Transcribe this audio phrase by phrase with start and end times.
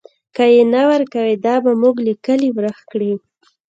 [0.35, 3.13] که یې نه ورکوئ، دا به موږ له کلي ورک کړي.